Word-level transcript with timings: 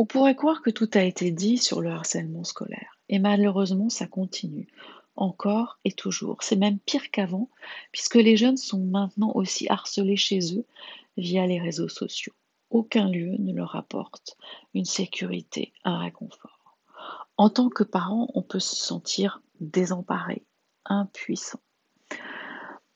On 0.00 0.06
pourrait 0.06 0.36
croire 0.36 0.62
que 0.62 0.70
tout 0.70 0.88
a 0.94 1.02
été 1.02 1.32
dit 1.32 1.58
sur 1.58 1.80
le 1.80 1.90
harcèlement 1.90 2.44
scolaire 2.44 2.96
et 3.08 3.18
malheureusement 3.18 3.88
ça 3.88 4.06
continue, 4.06 4.68
encore 5.16 5.80
et 5.84 5.90
toujours. 5.90 6.42
C'est 6.42 6.56
même 6.56 6.78
pire 6.78 7.10
qu'avant 7.10 7.50
puisque 7.90 8.14
les 8.14 8.36
jeunes 8.36 8.56
sont 8.56 8.78
maintenant 8.78 9.32
aussi 9.34 9.68
harcelés 9.68 10.16
chez 10.16 10.56
eux 10.56 10.64
via 11.16 11.46
les 11.48 11.60
réseaux 11.60 11.88
sociaux. 11.88 12.32
Aucun 12.70 13.10
lieu 13.10 13.34
ne 13.38 13.52
leur 13.52 13.74
apporte 13.74 14.36
une 14.72 14.84
sécurité, 14.84 15.72
un 15.82 15.98
réconfort. 15.98 16.76
En 17.36 17.50
tant 17.50 17.68
que 17.68 17.82
parent, 17.82 18.30
on 18.34 18.42
peut 18.42 18.60
se 18.60 18.76
sentir 18.76 19.42
désemparé, 19.58 20.44
impuissant. 20.84 21.60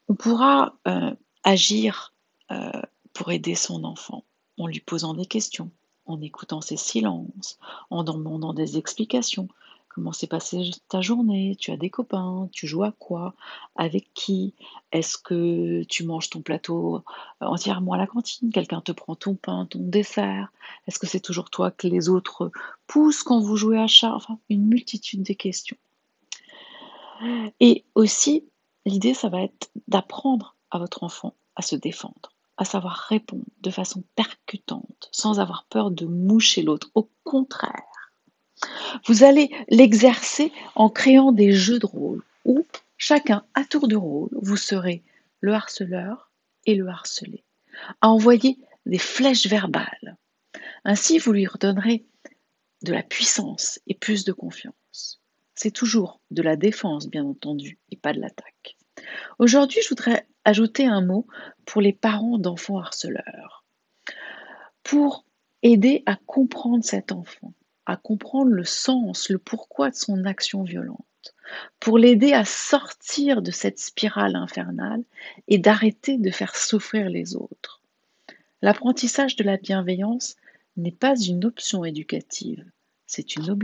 On 0.09 0.15
pourra 0.15 0.77
euh, 0.87 1.15
agir 1.43 2.15
euh, 2.53 2.71
pour 3.13 3.33
aider 3.33 3.57
son 3.57 3.83
enfant 3.83 4.25
en 4.59 4.67
lui 4.67 4.81
posant 4.81 5.15
des 5.15 5.27
questions, 5.27 5.71
en 6.13 6.21
écoutant 6.21 6.61
ses 6.61 6.77
silences, 6.77 7.59
en 7.91 8.05
demandant 8.05 8.53
des 8.53 8.77
explications. 8.79 9.49
Comment 9.89 10.13
s'est 10.13 10.27
passée 10.27 10.71
ta 10.89 11.03
journée? 11.03 11.55
Tu 11.61 11.71
as 11.71 11.77
des 11.77 11.91
copains? 11.91 12.49
Tu 12.51 12.67
joues 12.67 12.83
à 12.83 12.93
quoi? 12.93 13.35
Avec 13.77 14.09
qui? 14.15 14.55
Est-ce 14.91 15.19
que 15.19 15.83
tu 15.83 16.05
manges 16.05 16.31
ton 16.31 16.41
plateau 16.41 17.03
entièrement 17.41 17.93
à 17.93 17.99
la 17.99 18.07
cantine? 18.07 18.51
Quelqu'un 18.51 18.81
te 18.81 18.93
prend 18.93 19.17
ton 19.17 19.35
pain, 19.35 19.67
ton 19.67 19.81
dessert? 19.81 20.51
Est-ce 20.87 20.99
que 20.99 21.07
c'est 21.07 21.21
toujours 21.21 21.51
toi 21.51 21.71
que 21.71 21.89
les 21.89 22.09
autres 22.09 22.51
poussent 22.87 23.23
quand 23.23 23.41
vous 23.41 23.57
jouez 23.57 23.79
à 23.79 23.87
chat? 23.87 24.15
Enfin, 24.15 24.39
une 24.49 24.67
multitude 24.67 25.25
de 25.25 25.35
questions. 25.35 25.77
Et 27.61 27.85
aussi, 27.95 28.47
l'idée, 28.87 29.13
ça 29.13 29.29
va 29.29 29.43
être 29.43 29.71
d'apprendre 29.89 30.57
à 30.71 30.79
votre 30.79 31.05
enfant 31.05 31.35
à 31.55 31.61
se 31.61 31.77
défendre 31.77 32.32
à 32.57 32.65
savoir 32.65 32.95
répondre 33.09 33.45
de 33.61 33.71
façon 33.71 34.05
percutante, 34.15 35.09
sans 35.13 35.41
avoir 35.41 35.67
peur 35.69 35.91
de 35.91 36.07
moucher 36.07 36.63
l'autre. 36.63 36.91
Au 36.95 37.09
contraire, 37.25 38.13
vous 39.07 39.25
allez 39.25 39.51
l'exercer 39.69 40.53
en 40.75 40.89
créant 40.89 41.33
des 41.33 41.53
jeux 41.53 41.79
de 41.79 41.87
rôle 41.87 42.23
où 42.45 42.65
chacun, 42.97 43.45
à 43.55 43.65
tour 43.65 43.89
de 43.89 43.97
rôle, 43.97 44.31
vous 44.33 44.57
serez 44.57 45.03
le 45.41 45.55
harceleur 45.55 46.31
et 46.67 46.75
le 46.75 46.89
harcelé, 46.89 47.43
à 48.01 48.09
envoyer 48.09 48.59
des 48.87 48.99
flèches 48.99 49.47
verbales. 49.47 50.17
Ainsi, 50.85 51.19
vous 51.19 51.33
lui 51.33 51.47
redonnerez 51.47 52.05
de 52.83 52.93
la 52.93 53.03
puissance 53.03 53.81
et 53.87 53.95
plus 53.95 54.25
de 54.25 54.33
confiance. 54.33 55.21
C'est 55.55 55.71
toujours 55.71 56.21
de 56.31 56.43
la 56.43 56.57
défense, 56.57 57.09
bien 57.09 57.25
entendu, 57.25 57.79
et 57.91 57.97
pas 57.97 58.13
de 58.13 58.21
l'attaque. 58.21 58.77
Aujourd'hui, 59.39 59.81
je 59.83 59.89
voudrais 59.89 60.27
ajouter 60.45 60.87
un 60.87 61.01
mot 61.01 61.27
pour 61.67 61.81
les 61.81 61.93
parents 61.93 62.39
d'enfants 62.39 62.79
harceleurs. 62.79 63.65
Pour 64.83 65.25
aider 65.63 66.03
à 66.07 66.17
comprendre 66.17 66.85
cet 66.85 67.13
enfant, 67.13 67.53
à 67.87 67.97
comprendre 67.97 68.51
le 68.51 68.65
sens, 68.65 69.29
le 69.29 69.39
pourquoi 69.39 69.91
de 69.91 69.95
son 69.95 70.25
action 70.25 70.63
violente, 70.63 71.35
pour 71.79 71.99
l'aider 71.99 72.33
à 72.33 72.45
sortir 72.45 73.43
de 73.43 73.51
cette 73.51 73.79
spirale 73.79 74.37
infernale 74.37 75.03
et 75.49 75.59
d'arrêter 75.59 76.19
de 76.19 76.31
faire 76.31 76.57
souffrir 76.57 77.09
les 77.09 77.37
autres. 77.37 77.81
L'apprentissage 78.61 79.37
de 79.37 79.45
la 79.45 79.57
bienveillance 79.57 80.37
n'est 80.77 80.93
pas 80.93 81.17
une 81.17 81.45
option 81.45 81.85
éducative, 81.85 82.65
c'est 83.07 83.37
une 83.37 83.51
obligation. 83.51 83.61